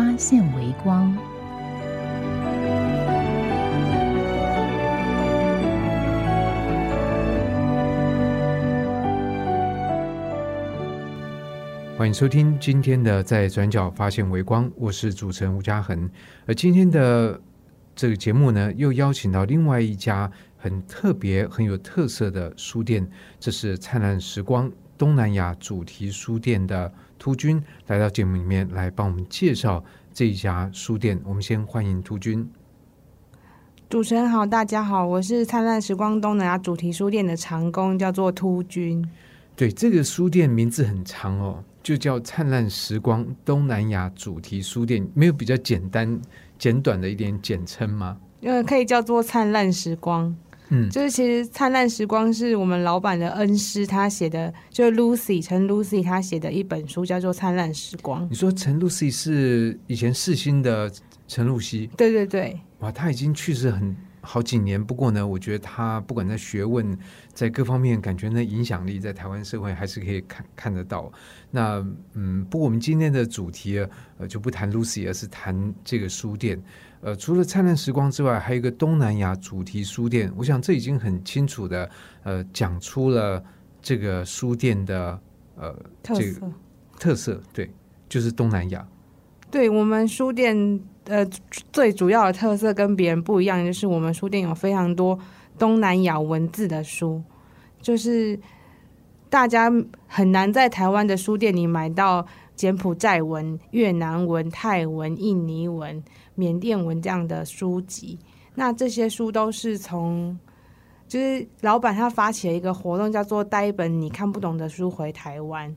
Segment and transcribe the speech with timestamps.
[0.00, 1.14] 发现微光。
[11.98, 16.08] 欢迎收听今天的《在转角发现微光》，我是主持人吴嘉恒。
[16.46, 17.38] 而今天的
[17.94, 23.06] 这个节目呢，又邀请到另外一家很特别、很有特色的书店，
[23.38, 31.18] 这是灿烂时光东南亚主题书店的突君来到节目里面来帮我们介绍这一家书店。
[31.24, 32.46] 我们先欢迎突君。
[33.88, 39.02] 主持人好，大家好，我是灿烂时光东南亚主题书店的长工，叫做突君。
[39.56, 46.20] 对，这个书店名字很长哦，就叫灿烂时光东南亚主题书店，没有比较简单、
[46.58, 48.18] 简短的一点简称吗？
[48.42, 50.36] 呃，可以叫做灿烂时光。
[50.70, 58.24] 嗯，就是其实灿烂时光是我们老板的恩师他写的，就是 Lucy 陈 Lucy 他写的一本书，叫做《灿烂时光》。
[58.30, 60.90] 你说陈 Lucy 是以前世新的
[61.28, 64.82] 陈露西，对对对，哇，他已经去世很好几年。
[64.82, 66.98] 不过呢，我觉得他不管在学问，
[67.32, 71.10] 在各方面，感觉那影响力在台湾社会还是可以看看得到。
[71.50, 71.84] 那
[72.14, 73.78] 嗯，不过我们今天的主题
[74.18, 76.62] 呃就不谈 Lucy，而是谈这个书店。
[77.02, 80.30] 呃，除了灿烂时光之外，还有一个东南亚主题书店。
[80.36, 81.90] 我想这已经很清楚的
[82.24, 83.42] 呃讲出了
[83.80, 85.18] 这个书店的
[85.56, 85.72] 呃
[86.02, 86.52] 特这个色。
[86.98, 87.70] 特色，对，
[88.10, 88.86] 就是东南亚。
[89.50, 90.78] 对我们书店
[91.10, 91.26] 呃
[91.72, 95.18] 最主要的特色跟别人不一样，就是我们书店有非常多
[95.58, 97.20] 东南亚文字的书，
[97.82, 98.38] 就是
[99.28, 99.70] 大家
[100.06, 106.02] 很难在台湾的书店里买到柬埔寨文、越南文、泰文、印尼文、
[106.34, 108.18] 缅甸文这样的书籍。
[108.54, 110.38] 那这些书都是从
[111.08, 115.74] 就是老板他发起了一个活动，叫做带一本你看不懂的书回台湾。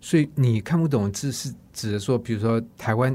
[0.00, 3.14] 所以你看不懂，的字是指的说，比如说台湾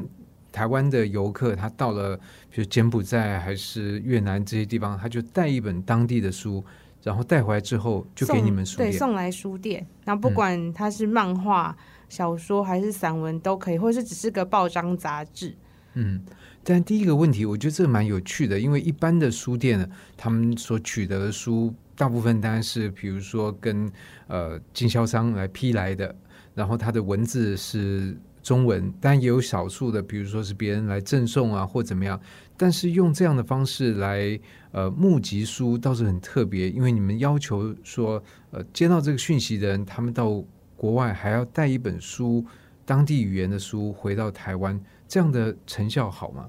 [0.55, 2.15] 台湾的游客，他到了
[2.49, 6.63] 比如柬埔寨还是越南这些地方，他就带一本当地的书，
[7.03, 8.97] 然后带回来之后就给你们书送对，店。
[8.97, 9.85] 送来书店。
[10.05, 11.75] 那不管它是漫画、
[12.07, 15.53] 小说还是散文都可以，或是只是个报章杂志。
[15.95, 16.21] 嗯，
[16.63, 19.85] 但第一个问题，我觉得这个蛮有趣的，因为一般的书店呢，
[20.15, 23.91] 他们所取得的书，大部分当然是比如说跟
[24.27, 26.15] 呃经销商来批来的，
[26.53, 32.21] 然后它的文字是中文，但也有少数的，比如说是别人来赠送啊或怎么样。
[32.55, 34.39] 但是用这样的方式来
[34.71, 40.43] 呃募集书倒是很特别，因为你们要求说，呃，接到这个讯息的人，他们到
[40.77, 42.45] 国外还要带一本书，
[42.85, 46.47] 当地语言的书回到台湾，这样的成效好吗？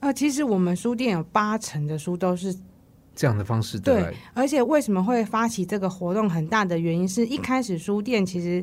[0.00, 2.54] 呃，其实我们书店有八成的书都是
[3.14, 8.62] 这样的方式对，而且为什么会发起这个活动，很大的原因是一开始书店其实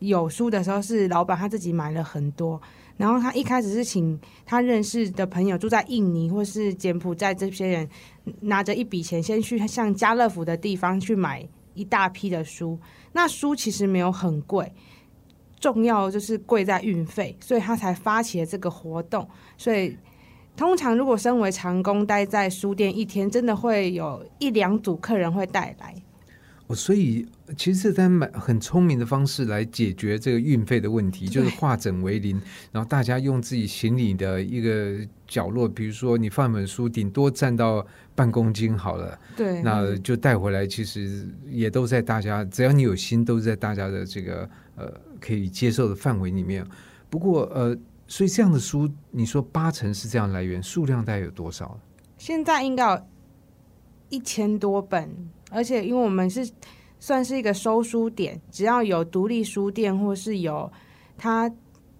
[0.00, 2.60] 有书的时候是老板他自己买了很多，
[2.96, 7.88] 然后他一开始是请他认识的朋友住在印尼或是柬埔寨这些人
[8.40, 12.78] 拿着一笔钱先去像家乐福的地方去买一大批的书，
[13.12, 14.72] 那书其实没有很贵。
[15.60, 19.28] 重要就是贵在运费，所以他才发起了这个活动。
[19.58, 19.94] 所以
[20.56, 25.94] 通常如果身为长工待在书店一天，真的会有一两组客人会带来。
[26.70, 27.26] 哦，所以
[27.56, 46.64] 其实这单蛮很聪明的方式来解决这个运费的问题，就是化整为零，然后大家用自己行李的一个角落，比如说你放一本书，顶多占到半公斤好了，对，那就带回来，其实也都在大家只要你有心，都是在大家的这个呃可以接受的范围里面。
[47.08, 51.80] 不过呃，所以这样的书，你说八成是这样来源，数量大概有多少？
[52.16, 53.02] 现在应该有
[54.08, 55.10] 一千多本，
[55.50, 56.48] 而且因为我们是
[56.98, 60.70] 算是一个收书点，只要有独立书店或是有
[61.18, 61.50] 他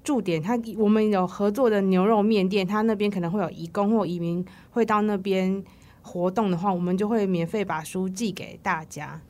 [0.03, 5.63] 驻点，他我们有合作的牛肉面店，他那边可能会有移工或移民会到那边
[6.01, 9.21] 活动的话，我们就会免费把书寄给大家。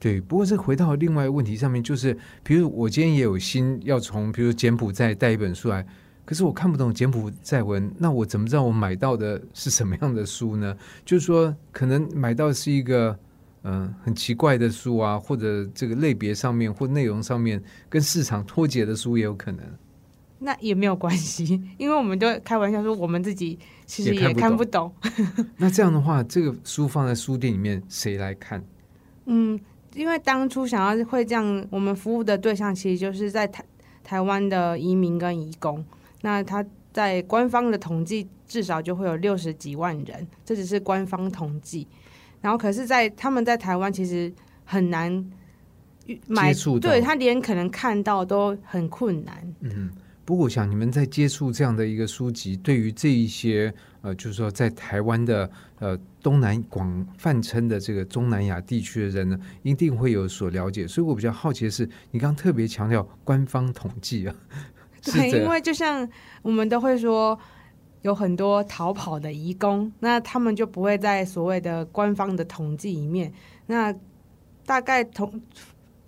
[0.00, 5.84] 对，不过这回到另外一个问题上面，就是比如我今天也有心要从，比如柬埔寨带一本书来，
[6.24, 10.76] 可是我看不懂柬埔寨文，那我怎么知道我买到的是什么样的书呢？
[11.04, 13.18] 就是说，可能买到是一个
[13.68, 19.64] 嗯、呃很奇怪的书啊，或者这个类别上面或内容上面跟市场脱节的书也有可能。
[20.40, 24.92] 那也没有关系， 因为我们就开玩笑说，我们自己其实也也看不看不懂。
[25.58, 28.64] 那这样的话，这个书放在书店里面，谁来看？
[29.26, 29.58] 嗯，
[29.94, 33.64] 因为当初想要会这样，我们服务的对象其实就是在台
[34.04, 35.84] 台湾的移民跟移工。
[36.22, 41.86] 那他在官方的统计至少就会有六十几万人，这只是官方统计。
[42.40, 44.32] 然后可是，在他们在台湾其实
[44.64, 45.12] 很难
[46.26, 49.54] 买接触，对他连可能看到都很困难。
[49.60, 49.90] 嗯，
[50.24, 55.50] 不过我想你们在接触这样的一个书籍，对于这一些呃，就是说在台湾的
[55.80, 60.86] 呃东南广泛称的这个中南亚地区的人呢，一定会有所了解。
[60.86, 64.34] 所以我比较好奇的是，你刚刚特别强调官方统计啊，
[65.02, 66.08] 是对，因为就像
[66.42, 67.38] 我们都会说，
[68.08, 73.32] 有很多逃跑的移工，那他们就不会在所谓的官方的统计里面。
[73.66, 73.94] 那
[74.66, 75.40] 大概统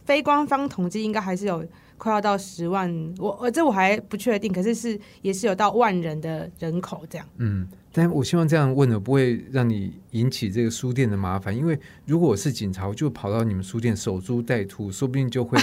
[0.04, 1.64] 非官方统计应该还是有
[1.96, 7.26] 快要到十万，我我这我还不确定，可是是也是有到万人的人口这样。
[7.36, 15.58] 嗯，但我希望这样问的，不会让你引起这个书店的麻烦，因为如果我是警察，我就跑到你们书店守株待兔，说不定就会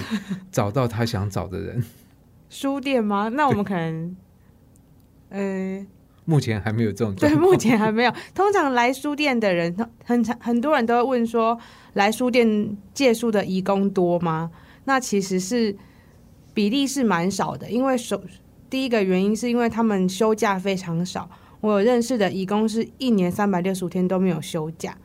[0.52, 1.84] 找到他想找的人。
[2.50, 3.28] 书店吗？
[3.30, 4.16] 那我们可能，
[5.30, 5.86] 呃，
[6.30, 8.14] 目前还没有这种对，目前还没有。
[8.36, 11.58] 通常来书店的人，很常很多人都会问说，
[11.94, 14.52] 来书店借书的义工多吗？
[14.84, 15.74] 那其实是
[16.54, 18.22] 比例是蛮少的，因为首
[18.70, 21.30] 第一个原因是因为他们休假非常少。
[21.62, 24.98] 我有认识的义工是一年三百六十五天都没有休假，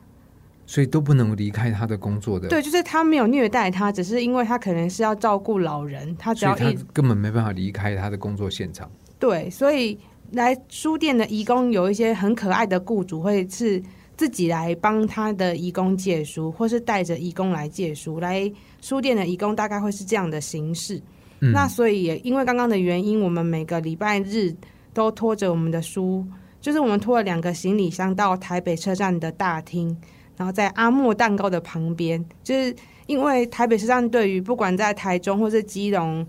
[0.65, 2.49] 所以都不能离开他的工作的。
[2.49, 8.91] 对，就是他没有虐待他，只是因为他可能是要照顾老人，他只所以他要一根本没办法离开他的工作现场。
[9.17, 9.97] 对，所以
[10.33, 13.81] 来书店的义工有一些很可爱的雇主会是
[14.17, 18.19] 自己来帮他的义工借书，或是带着义工来借书。
[18.19, 18.51] 来
[18.81, 20.99] 书店的义工大概会是这样的形式。
[21.39, 24.53] 嗯，那所以也因为刚刚的原因，我们每个礼拜日
[24.93, 26.25] 都拖着我们的书，
[26.59, 29.95] 就是我们拖了两个行李箱到台北车站的大厅，
[30.35, 32.75] 然后在阿莫蛋糕的旁边，就是
[33.05, 36.25] 因为台北车站对于不管在台中或是基隆、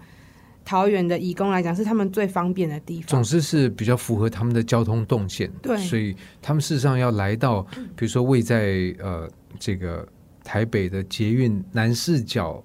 [0.64, 3.22] 桃园的义工来讲，是他们最方便的地方总。
[3.22, 5.50] 之是比较符合他们的交通动线。
[5.60, 7.62] 对所以他们事实上要来到，
[7.94, 9.28] 比如说位在呃
[9.58, 10.06] 这个
[10.42, 12.64] 台北的捷运南市角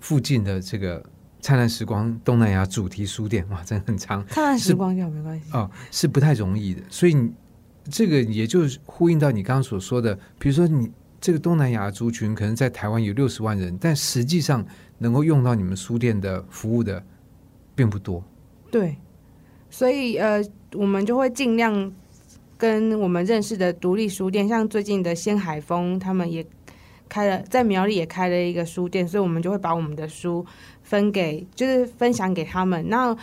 [0.00, 1.04] 附近的这个
[1.40, 4.24] 灿烂时光东南亚主题书店，哇，真的很长。
[4.28, 5.46] 灿烂时光就没关系。
[5.52, 7.32] 哦，是不太容易的，所以你
[7.90, 10.88] 这个也就是呼应到你刚刚所说的，比如说你
[11.20, 14.64] 这个东南亚族群可能在台湾有六十万人，但实际上
[14.98, 17.04] 能够用到你们书店的服务的
[17.82, 18.22] 并不多。
[18.70, 18.96] 对，
[19.68, 20.40] 所以呃，
[20.74, 21.92] 我们就会尽量
[22.56, 26.46] 跟我们认识的独立书店，像最近的仙海峰，他们也
[27.08, 30.46] 开了在苗栗也开了一个书店，所以我们就会把我们的书
[30.84, 32.88] 分给，就是分享给他们。
[32.88, 33.16] 那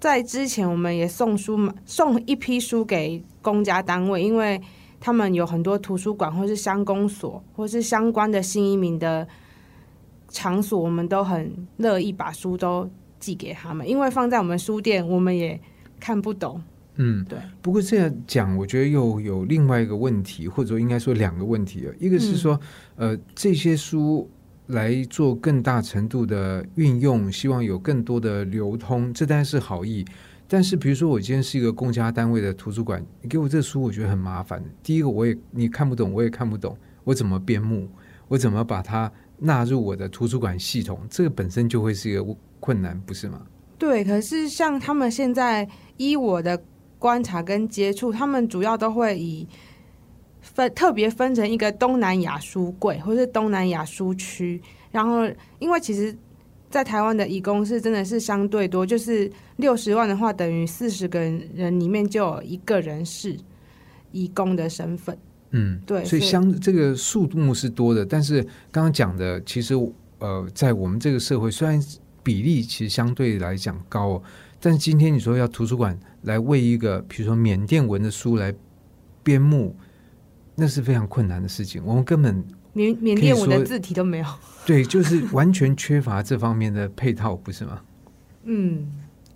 [0.00, 4.58] 在之前，我们也送书嘛，送一批书给公家单位，因为
[4.98, 9.28] 他们有很多图书馆或是乡公所，或是相关的新移民的
[10.28, 12.88] 场所，我们都很乐意把书都
[13.22, 15.58] 寄给他们，因为放在我们书店，我们也
[16.00, 16.60] 看不懂。
[16.96, 17.38] 嗯，对。
[17.62, 21.94] 不过这样讲，我觉得又有另外一个问题，或者说应该说两个问题了。
[22.00, 22.60] 一个是说，
[22.96, 24.28] 呃，这些书
[24.66, 30.04] 来做更大程度的运用，希望有更多的流通，这当然是好意。
[30.48, 34.62] 但是，比如说我今天是一个公家单位的图书馆，你给我这书，我觉得很麻烦。
[34.82, 37.88] 第一个，我也你看不懂，我也看不懂，我怎么编目？
[38.28, 39.12] 我怎么把它
[39.44, 41.00] 纳入我的图书馆系统？
[41.10, 42.24] 这个本身就会是一个
[42.60, 43.42] 困难，不是吗？
[43.76, 46.62] 对，可是像他们现在依我的
[46.98, 49.46] 观察跟接触，他们主要都会以
[50.40, 56.16] 分特别分成一个东南亚书柜或是东南亚书区，然后因为其实，
[56.70, 63.36] 在台湾的义工是真的是相对多，就是六十万的话，等于四十个人里面就有一个人是
[64.12, 65.18] 义工的身份。
[65.52, 69.74] 嗯，对所以相这个数目是多的，但是刚刚讲的，其实
[70.18, 71.82] 呃，在我们这个社会，虽然
[72.22, 74.22] 比例其实相对来讲高、哦，
[74.60, 78.54] 但是今天你说要图书馆来为一个比如说缅甸文的书来
[79.22, 79.76] 编目，
[80.54, 81.82] 那是非常困难的事情。
[81.84, 84.26] 我们根本缅缅甸文的字体都没有。
[84.64, 87.80] 对，就是完全缺乏这方面的配套，不是吗？
[88.44, 88.90] 嗯，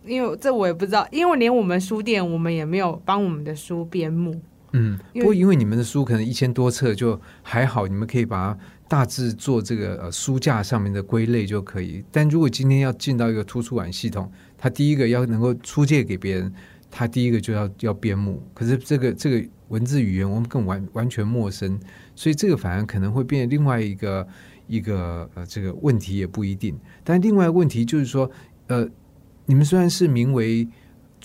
[0.07, 4.41] 因为这我也不知道，因为连我们书店，我们也没有帮我们的书编目。
[4.77, 12.05] 嗯，不过因为你们的书可能一千多册就还好，你们可以把它大致做这个呃书架上面的归类就可以。
[12.13, 16.53] 但如果今天要进到一个图书馆系统，它第一个要能够出借给别人，
[16.91, 18.43] 它第一个就要要编目。
[18.55, 21.79] 可是这个这个文字语言我们更完完全陌生，
[22.15, 24.27] 所以这个反而可能会变另外一个
[24.67, 26.79] 一个呃这个问题也不一定。
[27.03, 28.31] 但另外一个问题就是说，
[28.69, 28.89] 呃，
[29.47, 30.69] 你们虽然是名为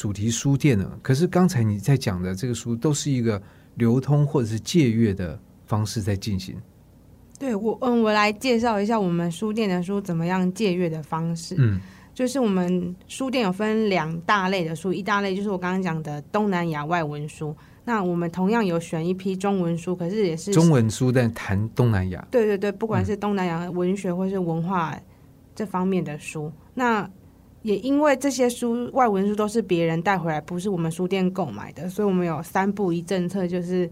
[0.02, 3.40] 主题书店呢，可是刚才你在讲的这个书都是一个
[3.76, 6.56] 流通或者是借阅的方式在进行。
[7.38, 11.54] 对我，嗯，我来介绍一下我们书店的书怎么样借阅的方式。
[11.60, 11.80] 嗯
[12.16, 17.56] 就是我们书店有分两大类的书，一大类就是我刚刚讲的东南亚外文书。
[17.86, 22.28] 那我们同样有选一批中文书，可是也是中文书但谈东南亚。
[22.32, 25.00] 对对对，不管是东南亚文学或是文化
[25.54, 27.08] 这方面的书，那
[27.64, 33.90] 也因为这些书外文书都是别人带回来，不是我们书店购买的，所以我们有三不一政策，就是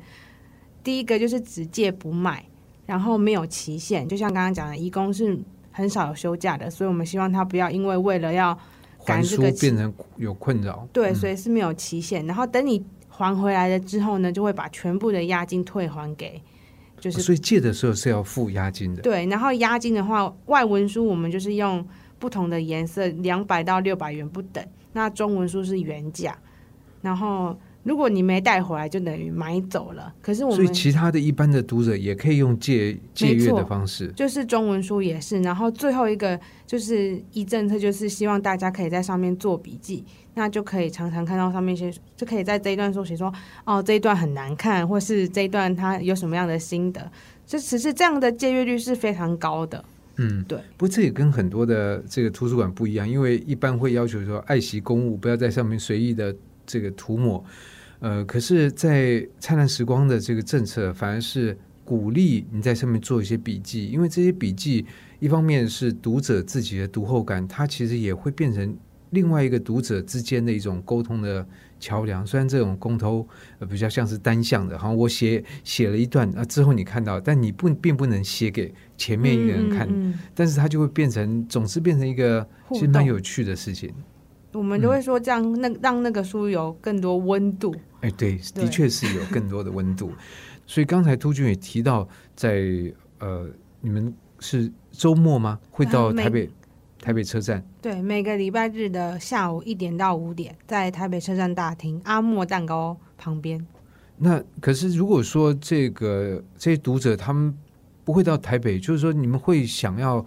[0.84, 2.44] 第一个就是只借不卖，
[2.86, 5.38] 然后没有期限，就像刚刚讲的，义工是
[5.72, 8.58] 很少有休假的，所以我们希望他不要因为为了要
[9.06, 12.26] 赶还书这个变成有困扰，对，嗯所以是没有期限。
[12.26, 16.42] 然后等你还回来了之后呢，就会把全部的押金退还给，
[17.00, 19.02] 就是所以借的时候是要付押金的。
[19.04, 19.26] 对。
[19.28, 21.86] 然后押金的话，外文书我们就是用
[22.20, 24.64] 不同的颜色，两百到六百元不等。
[24.94, 26.38] 那中文书是原价，
[27.02, 30.14] 然后如果你没带回来，就等于买走了。
[30.22, 34.08] 可是我们所以其他的一般的读者也可以用借借阅的方式。
[34.16, 43.34] 就是中文书也是，然后最后一个就是一政策，就是希望大家可以在上面做笔记，那就可以常常看到上面一些，就可以在这一段书写说，
[43.64, 47.10] 哦，这一段很难看，或是这一段它有什么样的心得，
[47.46, 49.86] 就其实这样的借阅率是非常高的。
[50.22, 50.58] 嗯，对。
[50.76, 56.36] 不过这也跟很多的这个图书馆不一样，因为一般会要求说爱惜公物，不要在上面随意的
[56.66, 57.44] 这个涂抹。
[58.00, 64.86] 呃，可是，在灿烂时光的这个政策，反而是鼓励你在上面做一些笔记，因为这些笔记
[65.20, 68.78] 一方面是读者自己的读后感，它其实也会变成
[69.10, 71.48] 另外一个读者之间的一种沟通的
[71.79, 72.25] 桥梁。
[72.25, 73.25] 虽然这种沟通
[73.59, 83.93] 呃比较像是单向的，好像我写写了一段啊之后你看到，但你不并不能写给前面一个人看，嗯嗯嗯但是它就会变成总是变成一个互其实蛮有趣的事情。
[84.51, 87.74] 我们都会说这样，那让那个书有更多温度。
[88.01, 90.12] 哎，对，对的确是有更多的温度。
[90.65, 92.63] 所以刚才突君也提到在，
[93.19, 93.48] 呃，
[93.79, 95.59] 你们是周末吗？
[95.69, 96.50] 会到台北、
[97.01, 97.63] 台北车站？
[97.82, 103.65] 对，每个礼拜日的下午一点到五点，在台北车站大厅阿莫蛋糕旁边。
[104.18, 107.58] 那可是如果说这个这些读者他们
[108.03, 110.25] 不会到台北，就是说你们会想要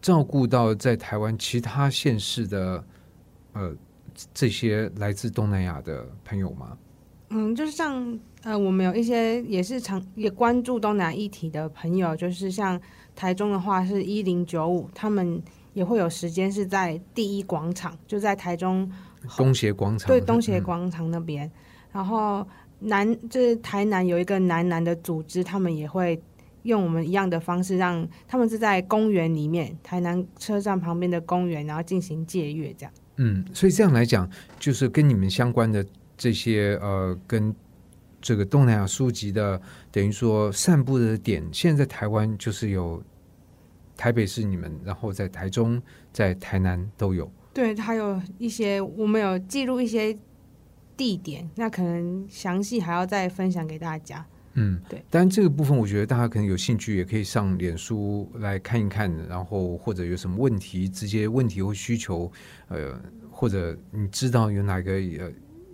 [0.00, 2.84] 照顾到在台湾其他县市的
[3.52, 3.74] 呃
[4.32, 6.78] 这些来自东南亚的朋友吗？
[7.30, 12.80] 嗯，就是像呃，我们有一些也是常也关注东南亚议题的朋友，就是像
[13.16, 15.42] 台中的话是一零九五，他们
[15.76, 18.90] 也会有时间是在第一广场，就在台中
[19.36, 21.50] 东协广场对东协嗯广场那边。
[21.92, 22.46] 然后
[22.78, 26.18] 南就是台南有一个南南的组织，他们也会
[26.62, 32.92] 用我们一样的方式让，他们是在公园里面，台南车站旁边的公园，然后进行借阅这样。
[33.16, 34.26] 嗯，所以这样来讲，
[34.58, 35.84] 就是跟你们相关的
[36.16, 37.54] 这些呃，跟
[38.22, 39.60] 这个东南亚书籍的，
[39.92, 43.02] 等于说散布的点，现在在台湾就是有
[43.96, 45.80] 台北是你们，然后在台中、
[46.12, 47.30] 在台南都有。
[47.54, 50.16] 对，还有一些我们有记录一些
[50.96, 54.24] 地点，那可能详细还要再分享给大家。
[54.58, 55.02] 嗯，对。
[55.10, 62.30] 当然，这个部分我觉得大家可能有兴趣，也可以上脸书来看一看，然后或者有什么问题，直接问题或需求，
[62.68, 62.98] 呃，
[63.30, 65.30] 或者你知道有哪个呃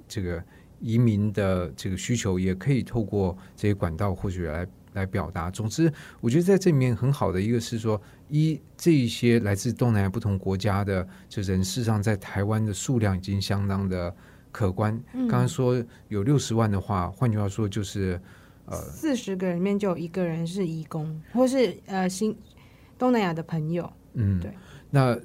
[0.09, 0.43] 这个
[0.81, 5.51] 移民的这个需求，也可以透过这些管道或许来来表达。
[5.51, 14.15] 总之，我觉得在这里面很好的一个是说，一这一些来自东南亚不同国家的这人，事实上在台湾的数量已经相当的
[14.51, 14.95] 可观。
[15.13, 18.21] 嗯刚刚说有六十万的话，换句话说就是。
[18.65, 22.35] 呃，四十个人里面就有一个人是义工，或是呃新
[22.97, 23.93] 东南亚的朋友。
[24.15, 24.53] 嗯，对。
[24.89, 25.19] 那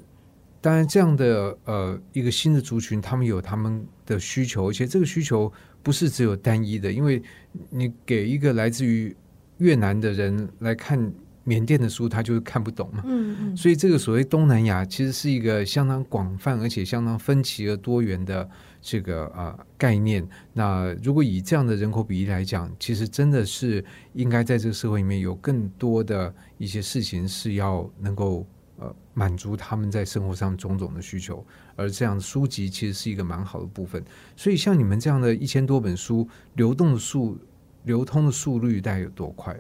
[0.60, 7.22] 当然，这样的呃一个新的族群，他们有他们的需求，而且这个需求不是只有单一的，因为
[7.70, 9.16] 你给一个来自于
[9.58, 11.12] 越南的人来看
[11.44, 13.02] 缅甸的书，他就是看不懂嘛。
[13.06, 18.50] 嗯嗯，所以，这个所谓东南亚其实是一个相当广泛而且相当分歧而多元的
[18.82, 20.28] 这个呃概念。
[20.52, 23.84] 那如果以这样的人口比例来讲，其实真的是
[24.14, 28.46] 应该在这个社会里面有更多的一些事情是要能够
[28.78, 31.46] 呃满足他们在生活上种种的需求，
[31.78, 34.04] 而这样的书籍其实是一个蛮好的部分。
[34.36, 37.40] 所以，像你们这样的一千多本书，流动的速
[37.88, 39.58] 流通的速率大概有多快？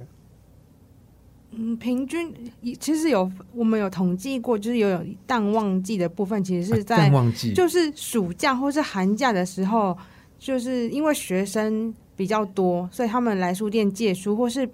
[1.52, 2.32] 嗯，平均
[2.78, 9.98] 其实有我们有统计过，就是有有淡旺季的部分，其实是在、啊淡旺季，就是暑假或是寒假的时候，
[10.38, 14.70] 就是因为学生比较多，所以他们来书店借书，或是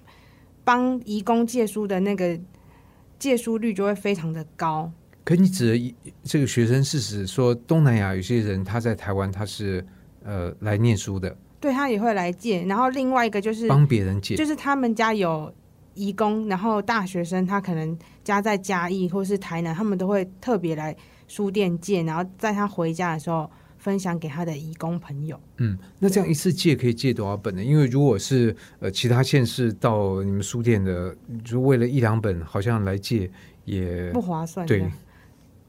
[0.64, 2.38] 帮义工借书的那个
[3.20, 4.92] 借书率就会非常的高。
[5.24, 9.86] 可你指的这个学生是指说东南亚有些人他在台湾他是
[10.24, 11.34] 呃来念书的，
[11.64, 15.50] 对他也会来借，然后另外一个就是帮别人借，就是他们家有
[15.94, 20.94] 义工，然后大学生他可能家在嘉义或是台南，他们都会特别来
[21.30, 25.40] 书店借，然后在他回家的时候分享给他的义工朋友。
[25.60, 27.64] 嗯，那这样一次借可以借多少本呢？
[27.64, 31.16] 因为如果是呃其他县市到你们书店的，
[31.46, 33.32] 就为了一两本，好像来借
[33.64, 34.68] 也不划算。
[34.68, 34.86] 对，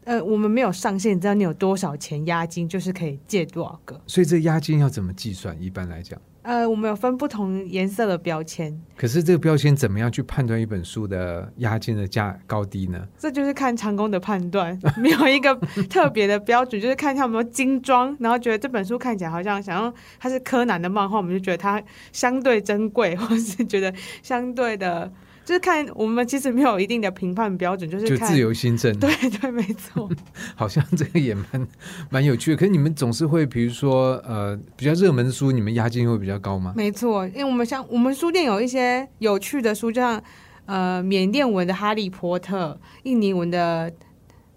[0.04, 4.00] 呃，我们没有上限，你知道你有多少钱押金，就是可以借多少个。
[4.06, 5.56] 所以这押金要怎么计算？
[5.60, 13.02] 一般来讲，呃，我们有分不同颜色的标签，可是这个标签怎么样去判断一本书的押金的价高低呢？
[13.18, 15.54] 这就是看长工的判断， 没有一个
[15.88, 21.82] 特别的标准，就是看他有没有精装，然后觉得这本书看起来好像想要它是柯南的漫画，我们就觉得它
[22.12, 23.90] 相对珍贵，或是觉得
[24.22, 25.10] 相对的。
[25.44, 30.08] 就是看我们其实没有一定的评判标准，就是看就自由新政，对对，没错。
[30.56, 31.68] 好像这个也蛮
[32.08, 32.56] 蛮有趣的。
[32.56, 36.72] 可是你们总是会，比如说呃，比较热门的书，你们押金会比较高吗？
[36.74, 40.22] 没错，因为我们像我们书店有一些有趣的书，就像
[40.64, 43.92] 呃缅甸文的《哈利波特》，印尼文的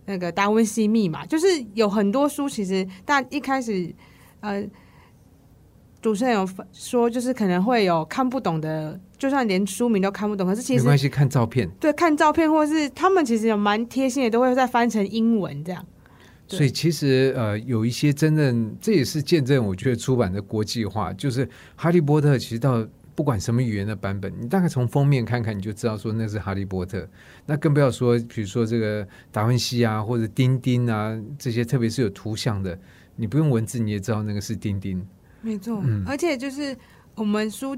[0.06, 3.94] 那个《达文西密码》，就是有很多书，其实大一开始
[4.40, 4.66] 呃。
[6.02, 11.70] 主持人有说，就是可能会有看不懂的，就算连书名都看不懂，可是其实没关系，看照片。
[11.80, 15.86] 对，看照片，或是他们其实有蛮贴心的，都会再翻成英文这样。
[16.48, 22.36] 所以其实呃，有一些真正这也是见证，我觉得出版的国际化，就是《哈利波特》。
[22.38, 27.00] 其实到不管什么语言的版本，你大概从封面看看，你就知道说那是《哈利波特》。
[27.48, 32.80] 那更不要说，比如说这个达文西啊，或者钉钉啊这些，特别是有图像的，
[33.18, 35.06] 你不用文字你也知道那个是钉钉。
[35.42, 36.76] 没错，而且就是
[37.16, 37.76] 我们书，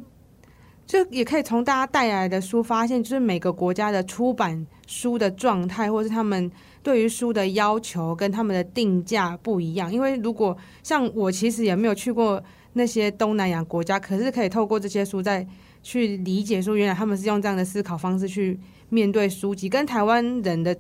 [0.85, 6.49] 就也可以从大家带来的书发现，就是每个国家的出版书的状态，或是他们
[6.81, 9.93] 对于书的要求跟他们的定价不一样。
[9.93, 12.41] 因为如果像我，其实也没有去过
[12.73, 15.45] 那些东南亚国家，可是可以透过这些书再
[15.83, 20.75] 去理解，说原来他们是用这样的思考方式去面对书籍，跟台湾人的。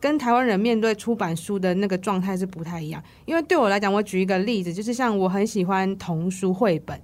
[0.00, 7.00] 跟台湾人面对出版书的那个状态是不太一样，因为对我来讲，我举一个例子，就是像我很喜欢童书绘本，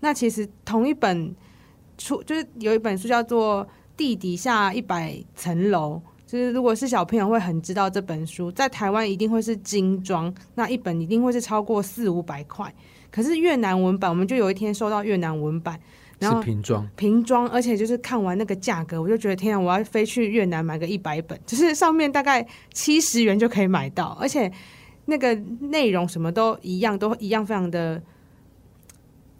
[0.00, 1.34] 那其实同一本
[1.96, 3.64] 出就是有一本书叫做
[3.96, 12.72] 《地底下一百层楼》，就是如果是小朋友会很知道这本书，在台湾一定会是精装，那一本一定会是超过四五百块，
[13.10, 15.80] 可是越南文版，我们就有一天收到越南文版。
[16.30, 24.50] 是瓶装，瓶装，而且就是看完那个价格，我就觉得天啊，我要飞去越南买个一百本，就是上面大概七十元就可以买到，而且
[25.06, 28.02] 那个内容什么都一样，都一样非常的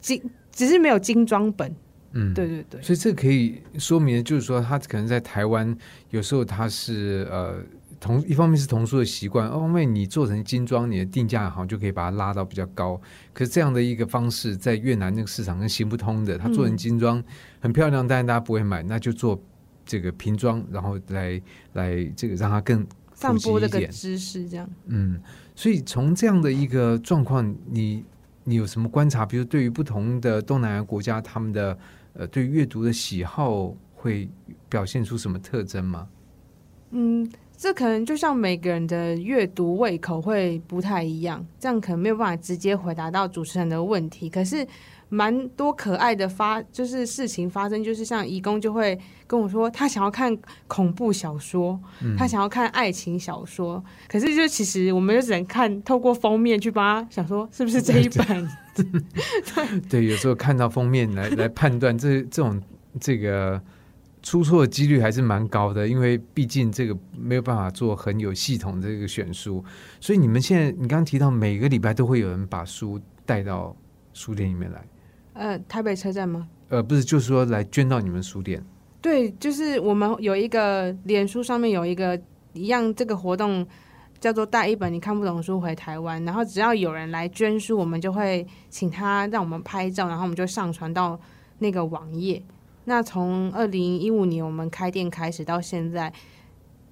[0.00, 1.74] 精，只是没有精装本。
[2.12, 2.80] 嗯，对对对。
[2.82, 5.76] 所以这可以说明，就是说他可能在台湾
[6.10, 7.56] 有时候他是呃。
[8.04, 13.00] 同一方面是童书的习惯，二方面你做成精装，你的定价好像就可以把它拉到比较高。
[13.32, 16.36] 可是这样的一个方式，在越南那个市场是行不通的。
[16.36, 17.24] 它做成精装
[17.60, 19.42] 很漂亮，但是大家不会买，那就做
[19.86, 21.40] 这个瓶装，然后来
[21.72, 24.68] 来这个让它更散播这个知识，这样。
[24.84, 25.18] 嗯，
[25.54, 28.04] 所以从这样的一个状况，你
[28.44, 29.24] 你有什么观察？
[29.24, 31.78] 比如对于不同的东南亚国家，他们的
[32.12, 34.28] 呃对阅读的喜好会
[34.68, 36.06] 表现出什么特征吗？
[36.90, 37.26] 嗯。
[37.56, 44.28] 这可能就像每个人的阅读胃口会不太一样，这样可能没有办法直接回答到主持人的问题。
[44.28, 44.66] 可是
[45.08, 50.36] 蛮多可爱的发，就是事情发生，就是像义工就会跟我说，他想要看
[50.66, 51.80] 恐怖小说，
[52.18, 53.82] 他想要看爱情小说。
[54.08, 58.48] 可是就其实我们就只能看透过封面去帮他想说是不是这一本。
[58.74, 62.60] 对对，有时候看到封面来来判断这这种
[63.00, 63.62] 这个。
[64.24, 69.62] 出错的几率还是蛮高的，因为毕竟这个没有办法做很有系统的这个选书，
[70.00, 73.76] 所以你们现在你刚刚提到每个礼拜都会有人把书带到
[74.14, 74.88] 书店里面来，
[75.34, 76.48] 呃，台北车站吗？
[76.70, 78.64] 呃，不是，就是说来捐到你们书店。
[79.02, 82.18] 对，就是我们有一个脸书上面有一个
[82.54, 83.64] 一样这个活动，
[84.18, 91.20] 叫做带一本你看不懂书回台湾，然后只要有人来捐书，我们就会请他让我们拍照，然后我们就上传到
[91.58, 92.42] 那个网页。
[92.84, 96.12] 那从二零一五年我们开店开始到现在，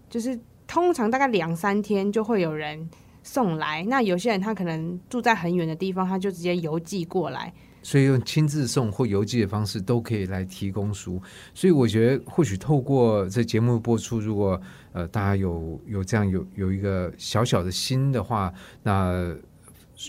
[0.08, 2.88] 就是通常大概两三天就会有人
[3.22, 3.84] 送来。
[3.84, 7.52] 那有些人他可能住在很远的地方，他就直接邮寄过来。
[7.82, 11.20] 所以用亲自送或邮寄的方式都可以来提供书。
[11.52, 14.60] 所以我觉得或许透过这节目播出，如果
[14.92, 18.52] 呃大家有有这样有有一个小小的心的话，
[18.82, 19.34] 那。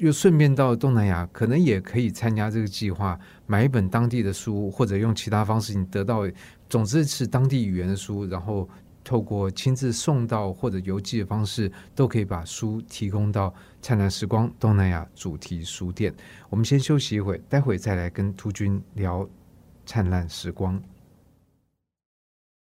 [0.02, 6.24] 又顺便到东南亚，可能也可以参加这个计划，买一本当地的书，或者用其他方式你得到，
[6.70, 8.68] 总之是当地语言的书，然后
[9.04, 16.14] 透过亲自送到或者邮寄的方式，都可以把书提供到灿烂时光东南亚主题书店。
[16.50, 19.28] 我们先休息一会，待会再来跟突君聊
[19.86, 20.82] 灿烂时光。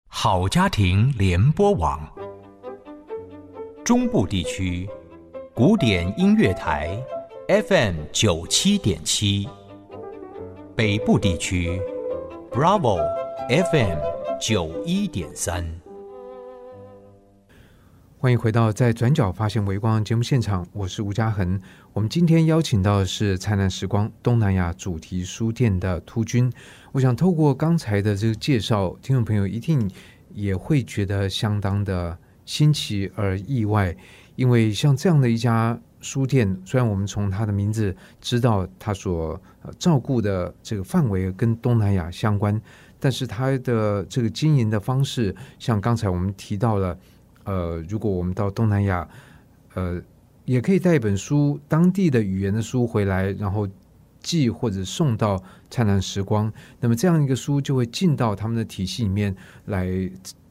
[0.07, 2.09] 好家庭联播网，
[3.83, 4.89] 中部地区
[5.55, 7.01] 古典音乐台
[7.47, 9.47] FM 九七点七，
[10.75, 11.79] 北部地区
[12.51, 12.97] Bravo
[13.47, 13.97] FM
[14.37, 15.65] 九一点三。
[18.17, 21.57] 欢迎回到在转角发现微光节目现场，我是吴嘉恒。
[21.93, 26.51] 我们今天邀请到的是灿烂时光东南亚主题书店的突君。
[26.91, 29.89] 我想透过刚才的这个介绍，听众朋友一定
[30.33, 33.95] 也会觉得相当的新奇而意外，
[34.35, 39.39] 因为像这样的一家书店，虽然我们从它的名字知道它所
[39.79, 42.61] 照顾的这个范围跟东南亚相关，
[42.99, 46.97] 但是它的这个经营的方式，像刚才我们提到了。
[47.47, 49.07] 呃，如果我们到东南亚，
[49.75, 50.01] 呃，
[50.45, 53.69] 也可以带一本书，当地的语言的书回来，然后
[54.19, 56.51] 寄或者送到灿烂时光。
[56.79, 59.87] 那么这样一个书就会进到他们的体系里面来，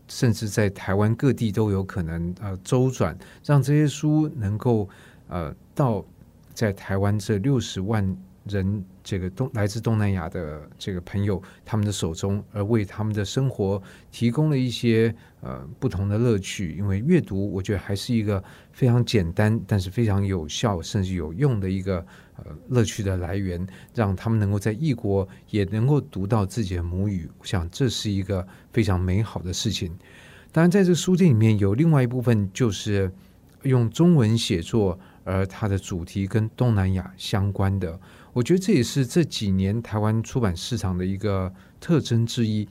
[0.09, 4.89] 甚至在台湾各地都有可能呃周转，让这些书能够
[5.29, 6.05] 呃到
[6.53, 8.17] 在台湾这六十万。
[8.47, 16.73] 人这个东来自东南亚的这个朋友，他们的手中，而为他们的生活提供了一些呃不同的乐趣。
[16.77, 22.07] 因为阅读，我觉得还是一个非常简单，但是非常有效，甚至有用的一个
[22.37, 27.31] 呃乐趣的来源，让他们能够在异国也能够读到自己的母语。
[27.39, 29.97] 我想这是一个非常美好的事情。
[30.53, 33.11] 当然，在这个书店里面有另外一部分，就是
[33.65, 37.99] 用中文写作，而它的主题跟东南亚相关的。
[38.33, 42.69] 我觉得这也是这几年台湾出版市场的一个特征之一，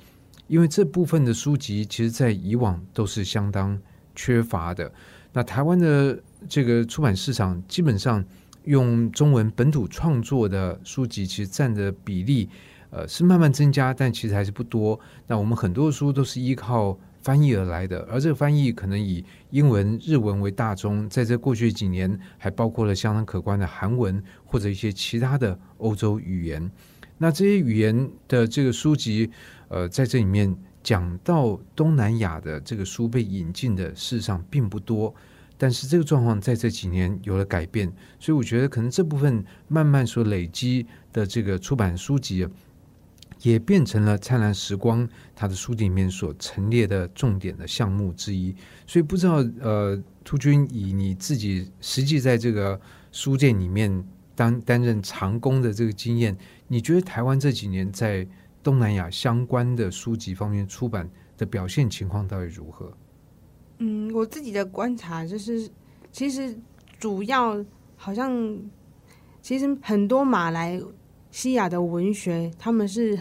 [0.48, 3.78] 因为这部分的书籍其实，在以往都是相当
[4.16, 4.92] 缺乏的。
[5.34, 8.24] 那台湾的这个出版市场，基本上
[8.66, 12.50] 用中文本土创作的书籍，其实占的比例，
[12.90, 15.00] 呃，是慢慢增加，但其实还是不多。
[15.28, 16.98] 那我们很多书都是依靠。
[17.24, 26.70] 翻译而来的，而这个翻译可能以英文、日文为大宗，在这过去几年还包括了相当可观的韩文或者一些其他的欧洲语言。
[27.18, 29.32] 那这些语言的这个书籍，
[29.70, 35.16] 呃，在这里面讲到东南亚的这个书被引进的事实上并不多，
[35.58, 42.48] 但是这个状况在这几年有了改变，所以我觉得可能这部分慢慢所累积的这个出版书籍。
[43.42, 48.56] 也变成了灿烂时光它的书籍里面所陈列的重点的项目之一，
[48.88, 52.80] 所以不知道呃，突君以你自己实际在这个
[53.12, 54.02] 书店里面
[54.34, 56.38] 当担任长工的这个经验，
[56.70, 58.26] 你觉得台湾这几年在
[58.64, 62.96] 东南亚相关的书籍方面出版的表现情况到底如何？
[63.84, 65.70] 嗯，我自己的观察就是，
[66.12, 66.58] 其实
[67.00, 67.64] 主要
[67.98, 68.58] 好像
[69.42, 70.82] 其实很多马来
[71.32, 73.20] 西亚的文学他们是。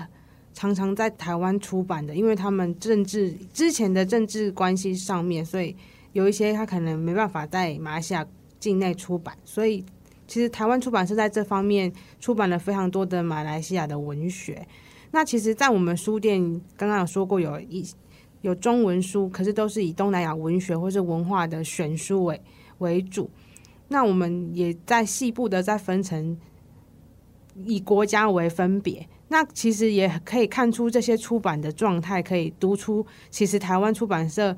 [0.55, 5.75] 常常在台湾出版的，因为他们政治之前的政治关系上面，所以
[6.13, 8.25] 有一些他可能没办法在马来西亚
[8.61, 9.83] 境内出版，所以
[10.29, 14.69] 其实台湾出版社在这方面出版了非常多的马来西亚的文学。
[15.11, 16.43] 那其实，在我们书店
[16.77, 17.83] 刚刚有说过，有一
[18.43, 22.41] 有中文书，可是都是以东南亚文学或是文化的选书为
[22.79, 23.31] 为主。
[23.89, 26.39] 那我们也在细部的再分成
[27.65, 29.07] 以国家为分别。
[29.29, 34.55] 那其实也可以看出这些出版的状态，可以读出其实台湾出版社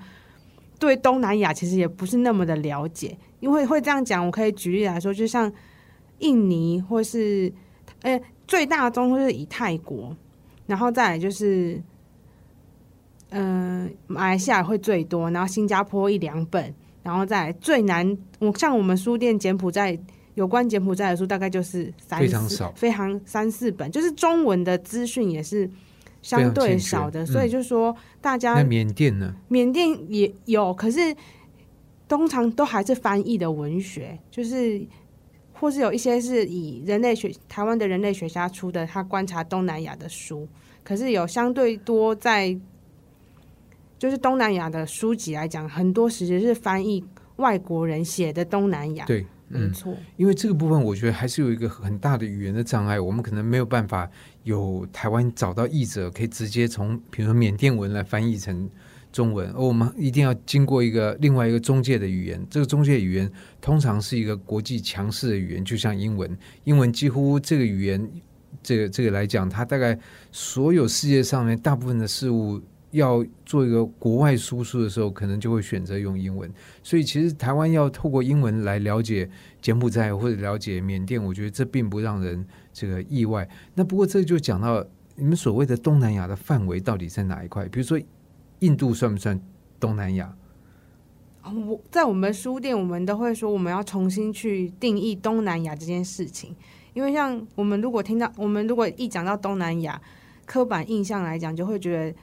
[0.78, 3.16] 对东南亚其实也不是那么的了解。
[3.40, 5.52] 因为会这样讲，我可以举例来说，就像
[6.18, 7.52] 印尼或是
[8.02, 10.16] 呃最大宗是以泰国，
[10.66, 11.80] 然后再来就是
[13.34, 19.98] 嗯马来西亚会最多，然后新加坡一两本，然后再最难，我像我们书店柬埔寨。
[20.34, 25.70] 有关柬埔寨的书大概就是三非常少，非常三四本，就是中文的资讯也是
[26.22, 29.32] 相对少的，所以就说大家那缅甸呢？
[29.46, 30.98] 缅甸也有，可是
[32.08, 34.84] 通常都还是翻译的文学，就是
[35.52, 40.48] 或是有一些是以人类学台湾的人类学家出的，他观察东南亚的书，
[40.82, 42.58] 可是有相对多在
[44.04, 47.02] 就是东南亚的书籍来讲，很多其实是翻译
[47.36, 49.24] 外国人写的东南亚，对。
[49.48, 54.10] 没错，因为这个部分，我觉得还是有一个很大的语言的障碍，我们可能没有办法
[54.42, 58.68] 有台湾找到译者，可以直接从比如说缅甸文来翻译成
[59.10, 62.46] 中文，而我们一定要经过一个另外一个中介的语言。
[62.50, 63.30] 这个中介语言
[63.62, 68.10] 通常是一个国际强势的语言，就像英文，英文几乎这个语言，
[68.62, 69.98] 这个这个来讲，它大概
[70.30, 72.60] 所有世界上面大部分的事物。
[72.94, 76.50] 要做一个国外输出的时候，可能就会选择用英文。
[76.82, 79.28] 所以其实台湾要透过英文来了解
[79.60, 83.48] 柬埔寨或者了解缅甸，我觉得这并不让人这个意外。
[83.74, 84.84] 那不过这就讲到
[85.16, 87.68] 你们所谓的东南亚的范围到底在哪一块？
[87.68, 88.00] 比如说
[88.60, 89.40] 印度算不算
[89.80, 90.34] 东南亚？
[91.42, 96.56] 我在我们书店，我们都会说我们要重新去定义东南亚这件事情，
[96.94, 100.00] 因为像我们如果听到我们如果一讲到东南亚，
[100.46, 102.16] 刻板印象来讲，就会觉得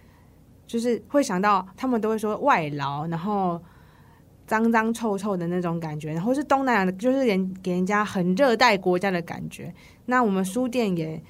[0.72, 3.62] 就是会想到他们都会说外劳，然后
[4.48, 9.74] 脏脏臭臭的那种感觉，然后是东南亚的，就是连给人家很热带国家的感觉。
[10.06, 11.22] 那我们书店也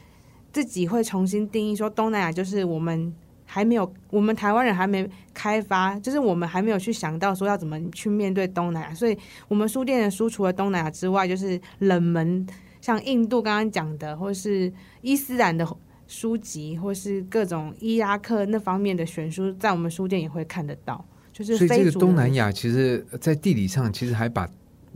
[0.51, 3.13] 自己会重新定义说，东南亚就是我们。
[3.53, 9.17] 还没有，我们台湾人还没开发，就是我们还没有去想到说要怎么去面对东南亚，所以
[9.49, 12.47] 我们书店的书除了东南亚之外，就是冷门，
[12.79, 15.67] 像印度刚刚讲的，或是伊斯兰的
[16.11, 21.03] 书籍，或是各种伊拉克那方面的选书，在我们书店也会看得到。
[21.31, 24.45] 就是所以这个东南亚，其实在地理上其实还把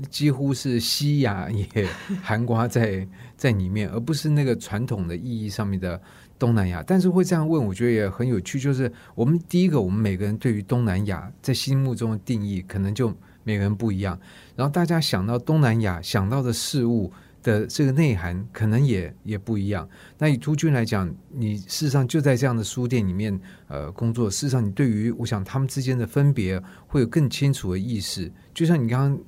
[0.09, 1.87] 几乎是西亚也
[2.21, 6.01] 含瓜在在里面，而不是那个传统的意义上面的。
[6.37, 8.59] 东南亚，但是会这样问，我觉得也很有趣。
[8.59, 13.07] 就是我们第一个，我们每个人对于东南亚在心目中的定义，可能就
[13.43, 14.19] 每个人不一样。
[14.53, 17.09] 然后大家想到东南亚想到的事物
[17.45, 19.87] 的这个内涵，可能也也不一样。
[20.17, 28.31] 那以朱军来讲，你事实上就在这样的书店里面呃工作，事实上你对于我想他们之间的分别会有更清楚的意识。
[28.53, 29.19] 就像你刚刚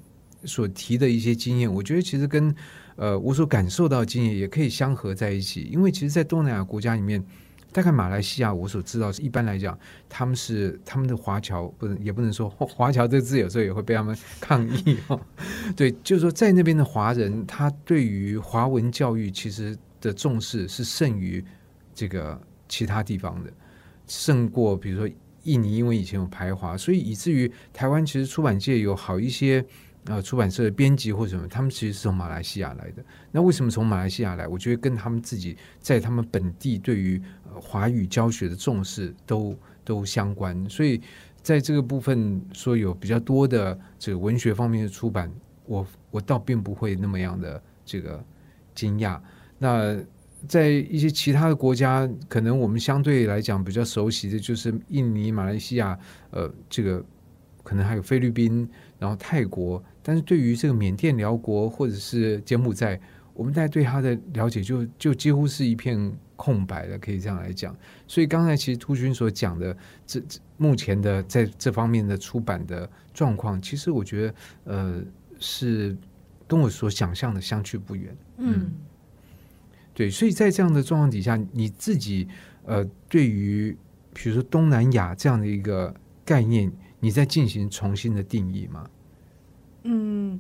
[0.43, 2.53] 所提的一些经验，我觉得其实跟。
[2.99, 7.23] 呃，我所感受到经验也可以相合在一起，因为其实，在东南亚国家里面，
[7.71, 9.77] 大概马来西亚，我所知道是一般来讲，
[10.09, 15.19] 他们是他们的华侨，不能也不能说华侨这字，有时候也会被他们抗议哦。
[15.75, 21.43] 对，就是说，在那边的华人，他对于华文教育其实的重视是胜于
[21.93, 23.51] 这个其他地方的，
[24.07, 29.65] 胜过比如说印尼，因为以前有排华，所以以至于台湾其实出版界有好一些。
[30.09, 33.03] 呃，出版社的编辑或什么，他们其实是从马来西亚来的。
[33.29, 34.47] 那为什么从马来西亚来？
[34.47, 40.69] 我觉得跟他们自己在他们本地对于呃华语教学的重视都都相关。
[40.69, 41.01] 所以
[41.41, 45.29] 在这个部分说有比较多的这个文学方面的出版，
[45.65, 48.23] 我我倒并不会那么样的这个
[48.73, 49.19] 惊讶。
[49.57, 49.93] 那
[50.47, 57.03] 在一些其他的国家，可能我们相对来讲比较熟悉的就是印尼、马来西亚，呃，这个
[57.61, 59.83] 可能还有菲律宾，然后泰国。
[60.07, 62.97] 但是对于这个缅甸、辽国或者是柬埔寨，
[63.33, 67.75] 我们大家对他的了解就就几乎是一片空白的，可以这样来讲。
[68.07, 70.23] 所以刚才其实突军所讲的这
[70.55, 75.03] 目前的在这方面的出版的状况，其实我觉得呃
[75.39, 75.93] 是
[76.47, 78.15] 跟我所想象的相去不远。
[78.37, 78.71] 嗯，
[79.93, 80.09] 对。
[80.09, 82.29] 所以在这样的状况底下，你自己
[82.63, 83.77] 呃对于
[84.13, 85.93] 比如说东南亚这样的一个
[86.23, 88.89] 概念，你在进行重新的定义吗？
[89.89, 90.37] 嗯，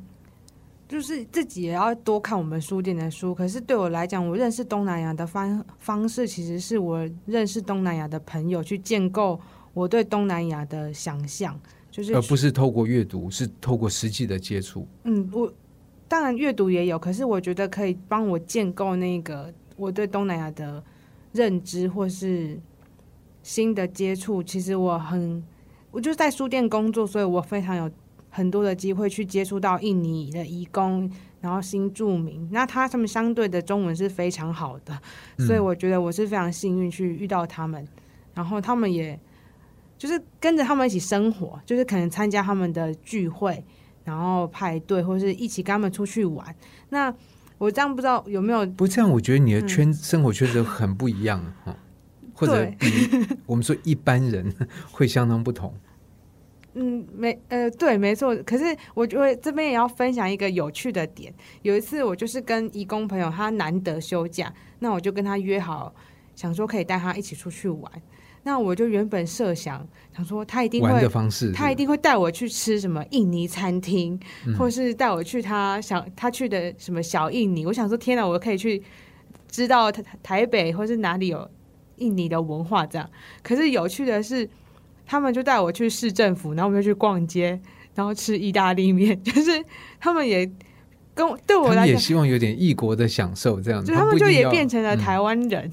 [0.89, 3.33] 就是自己也要多看我们书店的书。
[3.33, 9.39] 可是对我来讲，我认识东南亚的方方式，其实是我认识东南亚的朋友去建构
[9.73, 11.57] 我对东南亚的想象，
[11.89, 14.85] 就是而不是透过阅读，是透过实际的接触。
[15.05, 15.49] 嗯，我
[16.09, 20.83] 当然阅读也有，可是我觉得可以帮我建构那个我对东南亚的
[21.31, 22.59] 认知，或是
[23.43, 24.43] 新的接触。
[24.43, 25.41] 其实我很，
[25.89, 27.89] 我就在书店工作，所以我非常有。
[28.37, 34.95] 很多的机会去接触到印尼的移工，然后新住民，那他他们相对的中文是非常好的，
[35.39, 37.83] 所以我觉得我是非常幸运去遇到他们，
[38.35, 39.19] 然后他们也
[39.97, 43.63] 就是跟着他们一起生活，就是可能参加他们的聚会，
[44.03, 46.55] 然后派对，或者是一起跟他们出去玩。
[46.89, 47.11] 那
[47.57, 48.63] 我这样不知道有没有？
[48.67, 51.75] 不这样，我觉得你的圈生活圈子很不一样哈，
[52.35, 52.87] 或者比
[53.47, 54.53] 我们说一般人
[54.91, 55.73] 会相当不同。
[56.79, 58.35] 嗯，没，呃，对，没错。
[58.43, 61.33] 可是我觉得这边也要分享一个有趣的点。
[61.63, 65.91] 有一次，我就是跟义工朋友，他难得休假，那我就跟他约好，
[66.35, 67.91] 想说可以带他一起出去玩。
[68.43, 74.19] 那我就原本设想，想说他一定会，的方式，他一定会带我去吃什么印尼餐厅，
[74.55, 77.65] 或是带我去他想他去的什么小印尼。
[77.65, 78.83] 我想说，天哪，我可以去
[79.49, 81.49] 知道台台北或是哪里有
[81.95, 83.09] 印尼的文化这样。
[83.41, 84.47] 可是有趣的是。
[85.07, 87.57] 他们就带我去市政府，然后我们就去逛街，
[87.95, 89.17] 然后吃意大利面。
[89.23, 89.63] 就是
[89.99, 90.45] 他们也
[91.15, 93.87] 跟对我来讲，也希望有点异国的享受，这样子。
[93.87, 95.71] 就他们就也变成了台湾人，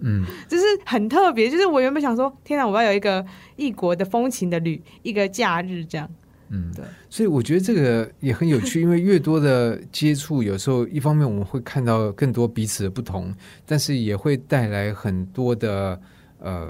[0.00, 1.48] 嗯， 就是很特别。
[1.48, 6.10] 就是我原本想说，天哪，我要有一个异国的风情的旅，一个假日这样。
[6.50, 6.84] 嗯，对。
[7.08, 13.32] 所以我觉得这个也很有趣，因为越多的接触，有时候一方面我们会看到更多彼此的不同，
[13.64, 16.00] 但是也会带来很多的
[16.40, 16.68] 呃。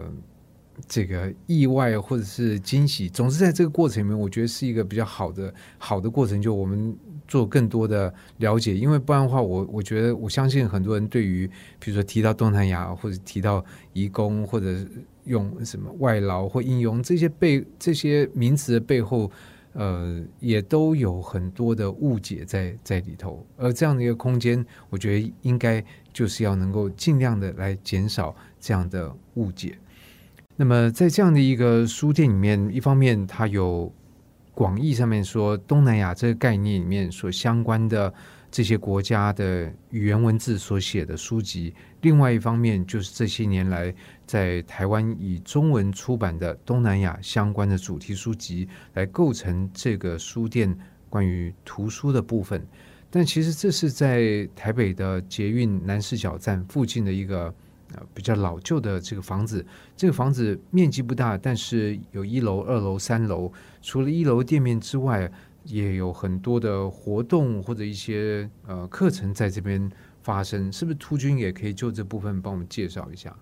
[0.87, 11.47] 这个意外或者是惊喜，总之在这个过程里面，我觉得是一个比较好的好的过程，就我们做更多的了解，因为不然的话，我我觉得我相信很多人对于
[11.79, 14.77] 比如说提到东南亚或者提到移工或者
[15.25, 19.31] 用什么外劳或应用这些背这些名词的背后。
[19.77, 29.77] 呃，也都有很多的误解在在里头，而这样的一个空间，我觉得应该就是要能够尽量的来减少这样的误解。
[30.57, 33.93] 那么，在这样的一个书店里面，一方面它有
[34.53, 38.13] 广义上面说东南亚这个概念里面所相关的
[38.53, 43.95] 这些国家的语言文字所写的书籍，另外一方面就是这些年来。
[44.27, 50.75] 在台湾以中文出版的东南亚相关的主题书籍来构成这个书店
[51.11, 52.67] 关于图书的部分，
[53.11, 57.55] 但其实这是在台北的捷运南市角站附近的一个
[57.95, 59.65] 呃比较老旧的这个房子。
[59.97, 63.53] 这个房子面积不大，但是有一楼、二楼、三楼。
[63.81, 65.31] 除了一楼店面之外，
[65.65, 69.91] 也有很多的活动或者一些呃课程在这边
[70.23, 70.71] 发生。
[70.73, 73.35] 是不是突君也可以就这部分帮我们介绍一下？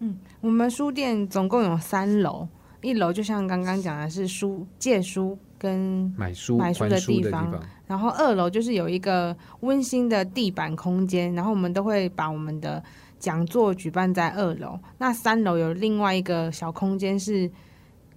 [0.00, 2.46] 嗯，我们书店总共有三楼，
[2.82, 12.80] 一楼就像刚刚讲的是书借书跟买书买书的地方，然后二楼就是有一个温馨的地板空间，然后我们都会把我们的
[13.18, 14.78] 讲座举办在二楼。
[14.98, 17.50] 那三楼有另外一个小空间是，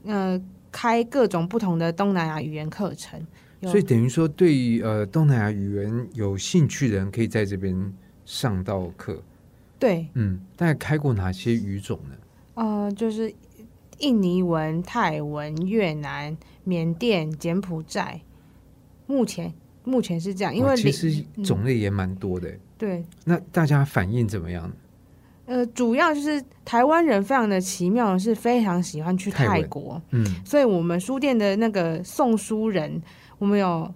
[0.03, 3.25] 呃，开各种不同的东南亚语言课程。
[3.63, 7.93] 所以等于说，对呃东南亚语言有兴趣的人，可以在这边
[8.25, 9.21] 上到课。
[9.77, 12.15] 对，嗯，大概开过哪些语种呢？
[12.55, 13.31] 呃，就是
[13.99, 18.21] 印尼文、泰文、越南、缅甸、柬埔寨。
[19.05, 22.51] 目前目前是这样，因为其实种类也蛮多的。
[22.77, 24.71] 对，那大家反应怎么样？
[25.51, 30.01] 呃，主要就是台湾人非常的奇妙，是非常喜欢去泰国。
[30.11, 33.01] 嗯，所以我们书店的那个送书人，
[33.37, 33.93] 我们有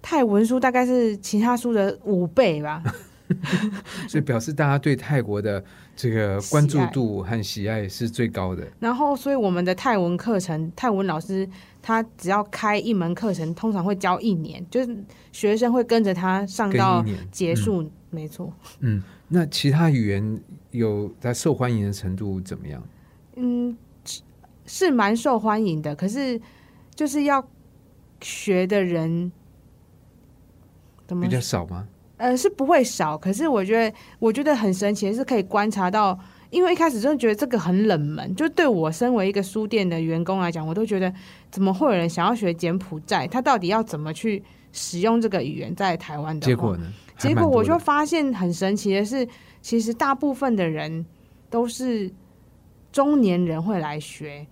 [0.00, 2.82] 泰文书，大概是其他书的五倍吧。
[4.08, 5.62] 所以表示大家对泰国的
[5.96, 8.66] 这个关注度和喜爱是最高的。
[8.78, 11.46] 然后，所以我们的泰文课程，泰文老师
[11.82, 14.96] 他只要开一门课程，通常会教一年，就是
[15.32, 17.90] 学生会跟着他上到结束。
[18.08, 18.50] 没错。
[18.78, 20.40] 嗯，那其他语言
[20.76, 22.82] 有在受欢迎的程度怎么样？
[23.36, 23.76] 嗯，
[24.64, 26.40] 是蛮受欢迎的，可是
[26.94, 27.46] 就是要
[28.20, 29.30] 学的人
[31.06, 31.86] 怎么比较少吗？
[32.18, 41.12] 呃，是不会少，可是我觉得，我觉得很神奇的是可以观察到，因为一开始真的觉得这个很冷门，就对我身为一个书店的员工来讲，我都觉得
[41.50, 43.26] 怎么会有人想要学柬埔寨？
[43.26, 46.46] 他到底要怎么去使用这个语言在台湾的？
[46.46, 46.90] 结果呢？
[47.18, 49.26] 结果我就发现很神奇的是，
[49.66, 51.04] 其实大部分的人
[51.50, 52.08] 都是
[52.92, 54.46] 中年人会来学，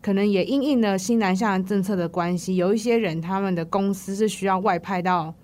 [0.00, 5.34] 可能也因应了新南向政策的关系，有一些人他们的公司是需要外派到。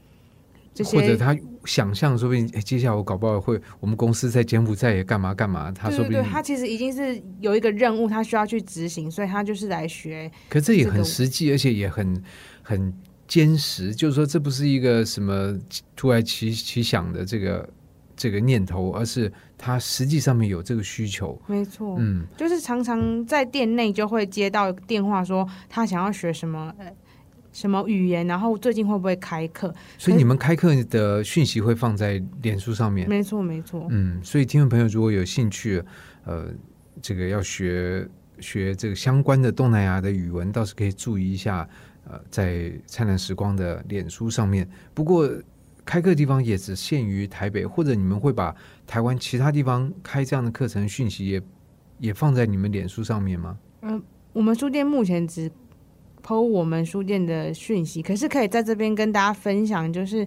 [0.85, 5.73] 或者他想象，说不定接下来我搞不好会，我们公司在柬埔寨也干嘛干嘛。
[5.73, 10.31] 他说不定他其实已经是有一个任务，他需要去执行，所以他就是来学。
[10.49, 12.23] 可这也很实际，而且也很
[12.63, 12.95] 很
[13.27, 13.93] 坚实。
[13.93, 15.59] 就是说，这不是一个什么
[15.97, 17.69] 突然奇奇想的这个
[18.17, 21.41] 这个念头，而是他实际上面有这个需求。
[21.47, 26.75] 没错，嗯，就是常常在店内就会接到电话，说他想要学什么。
[27.53, 28.27] 什么语言？
[28.27, 29.75] 然后最近会不会开课？
[29.97, 33.09] 所以你们开课的讯息会放在脸书上面。
[33.09, 33.87] 没错，没错。
[33.89, 35.83] 嗯，所以听众朋友如果有兴趣，
[36.27, 36.49] 呃，
[37.01, 38.07] 这个要学
[38.41, 41.67] 学这个相关的东南亚的语文，倒是可以注意一下。
[42.09, 44.69] 呃，在灿烂时光的脸书上面。
[44.93, 45.27] 不过
[45.87, 48.55] 开课地方也只限于台北，或者你们会把
[48.87, 51.43] 台湾其他地方开这样的课程讯息也
[52.01, 53.57] 也放在你们脸书上面吗？
[53.81, 54.03] 嗯，
[54.35, 55.51] 我们书店目前只。
[56.25, 60.27] 剖我们书店的讯息，可是可以在这边跟大家分享，就是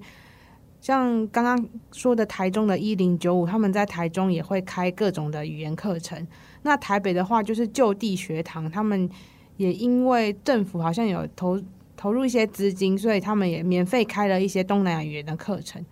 [0.80, 6.26] 像刚刚说的台中的一零九五，他们在台中也会开各种的语言课程。
[6.62, 9.10] 那台北的话，就是就地学堂，他们
[9.58, 11.62] 也因为政府好像有投
[12.00, 15.86] 投入一些资金，所以他们也免费开了一些东南亚语言的课程。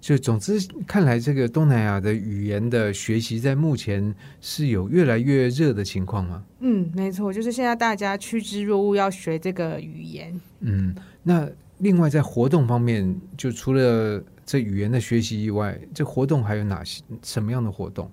[0.00, 0.58] 就总之
[0.88, 6.42] 看来，这个东南亚的语言的学习在目前是有越来越热的情况吗？
[6.58, 10.40] 嗯，没错，就是现在大家趋之若鹜要学这个语言。
[10.58, 10.92] 嗯，
[11.22, 11.48] 那
[11.78, 18.10] 另外在活动方面，就除了这语言的学习以外，这活动还有哪些什么样的活动？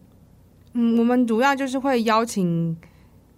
[0.74, 2.78] 嗯，我们主要就是会邀请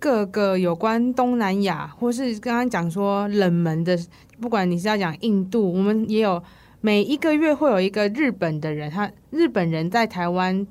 [0.02, 3.98] 各个有关东南亚，或是刚刚讲说冷门的，
[4.42, 6.44] 不管你是要讲印度，我们也有。
[6.84, 10.66] 每一个月会有一个日本的人，他日本人在台湾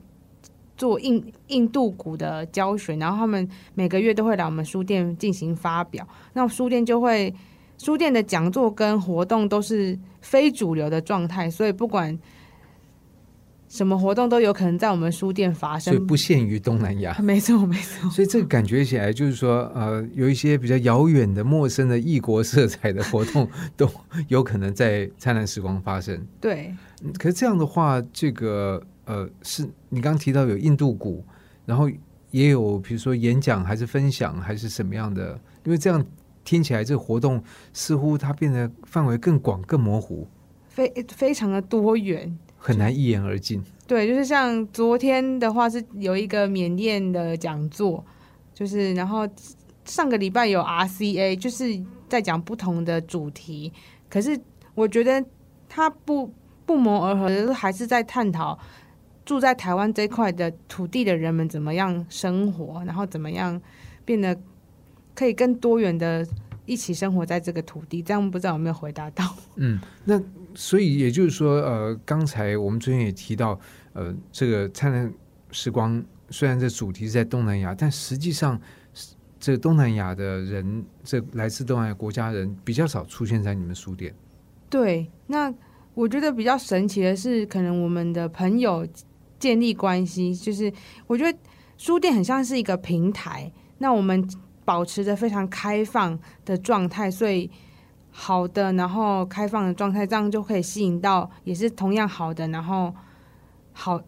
[0.76, 7.32] 做印印度鼓的教学，然后他们每个月都会来我们书店进行发表，那书店就会
[7.78, 12.18] 书店的讲座跟活动都是非主流的状态，所以不管
[13.70, 16.04] 什么活动都有可能在我们书店发生所以。
[16.04, 17.16] 不限于东南亚。
[17.22, 23.88] 没错，没错，所以这个感觉起来就是说，呃，有一些比较遥远的、陌生的异国色彩的活动，都
[24.26, 26.20] 有可能在灿烂时光发生。
[26.40, 26.74] 对。
[27.02, 31.24] 嗯可是这样的话，这个呃，是你刚刚提到有印度鼓，
[31.64, 31.88] 然后
[32.30, 35.40] 也有比如说演讲，还是分享，还是什么样的？
[35.64, 36.04] 因为这样
[36.44, 37.42] 听起来，这个活动
[37.72, 40.26] 似乎它变得范围更广、更模糊，
[40.68, 42.36] 非非常的多元。
[42.60, 43.60] 很难一言而尽。
[43.86, 48.04] 对，就是像昨天的话是有一个缅甸的讲座，
[48.54, 49.26] 就是然后
[49.84, 51.64] 上个礼拜有 RCA，就是
[52.08, 53.72] 在讲不同的主题。
[54.08, 54.38] 可是
[54.74, 55.24] 我觉得
[55.68, 56.32] 它不
[56.66, 58.56] 不谋而合的，还是在探讨
[59.24, 63.60] 住在台湾这块的土地的人们怎么样生活，然后怎么样
[64.04, 64.38] 变得
[65.14, 66.24] 可以更多元的
[66.66, 68.00] 一起生活在这个土地。
[68.02, 69.24] 这样不知道有没有回答到？
[69.56, 70.20] 嗯，那
[70.54, 73.58] 所以也就是说，呃，刚才我们昨天也提到，
[73.92, 75.12] 呃，这个灿烂
[75.50, 78.60] 时光虽然这主题是在东南亚，但实际上
[79.38, 84.14] 这东南亚的人，这来自东南亚国家人比较少出现在你们书店。
[84.68, 85.52] 对，那
[85.94, 88.86] 我觉得比较神奇的是，可能我们的朋友
[89.38, 90.72] 建立关系，就是
[91.06, 91.38] 我觉得
[91.78, 94.28] 书店很像是一个平台，那我们
[94.64, 97.50] 保持着非常开放的状态，所以
[98.10, 102.94] 好的，然后开放的状态，这样就可以吸引到也是同样好的，然后
[103.72, 104.00] 好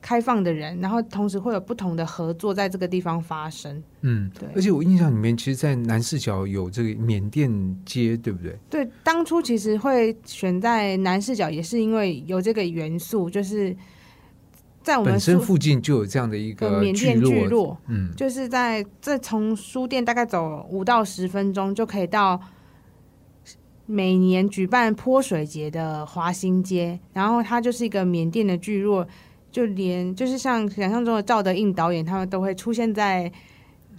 [0.00, 3.82] 开放的人，然后同时会有不同的合作在这个地方发生。
[4.00, 7.50] 嗯，对而且我印象里面，其实，在南视角有这个缅甸
[7.84, 8.58] 街，对不对？
[8.70, 13.76] 对，当初其实会选在南视角，也是因为有这个元素，就是
[14.82, 22.40] 在我们本身附近就有这样的一个缅甸聚落，落，嗯，就是在这从书店大概走五到十分钟就可以到
[23.92, 29.04] 每年举办泼水节的华新街，然后它就是一个缅甸的聚落，
[29.50, 33.30] 就连就是像想象中的赵德胤导演，他们都会出现在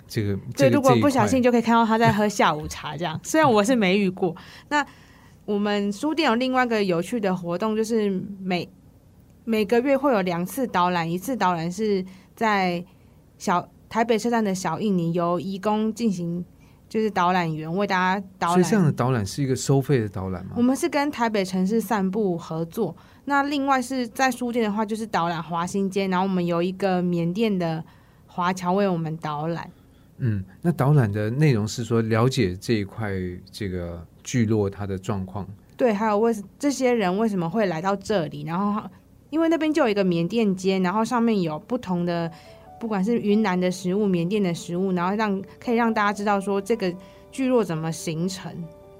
[0.07, 3.19] 这个对，这个如果不小心就可以看到他在喝下午茶这样。
[3.21, 4.33] 虽然 我是没遇过，
[4.69, 4.85] 那
[5.43, 8.69] 我们书店有另外一个有趣的活动，就是每
[9.43, 12.81] 每个月会有两次导览，一次导览是在
[13.37, 16.45] 小台北车站的小印尼，由义工进行，
[16.91, 18.91] 就是导览员为大家导所以这样的。
[18.91, 20.61] 导览是一个收费的导览吗我？
[20.61, 22.93] 们是跟台北城市散步合作。
[23.23, 27.81] 那另外是在书店的话，就是导览华新街，然后我们有一个缅甸的
[28.27, 29.71] 华侨为我们导览。
[30.17, 33.09] 嗯，那导览的内容是说了解这一块
[33.49, 35.47] 这个聚落它的状况。
[35.77, 38.43] 对，还有为这些人为什么会来到这里？
[38.43, 38.89] 然后
[39.29, 42.29] 因为那边就有一个缅甸街，然后上面有不同的，
[42.81, 46.91] 不管是云南的食物、缅甸的食物，然后让可以让大家知道说这个
[47.31, 48.51] 聚落怎么形成。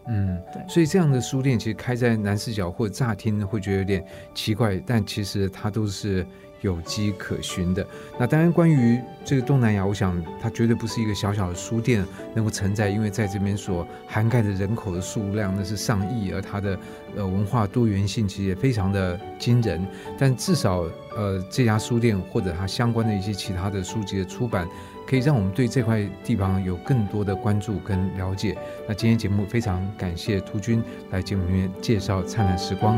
[0.08, 4.06] 嗯对，所以这样的书店其实开在南四角或者乍听会觉得有点
[4.36, 6.24] 奇怪，但其实它都是
[6.62, 7.86] 有迹可循的。
[8.18, 16.80] 那当然，关于这个东南亚，我想它绝对不是一个小小的书店能够承载，因为在这边所涵盖的人口的数量那是上亿，而它的
[17.16, 19.86] 呃文化多元性其实也非常的惊人。
[20.18, 20.86] 但至少
[21.16, 24.68] 呃这家书店或者它相关的一些其他的书籍的出版，
[25.08, 28.58] 可以让我们对这块地方有更多的关注跟了解。
[28.88, 32.98] 那今天节目非常感谢涂军来节目里面介绍《灿烂时光》。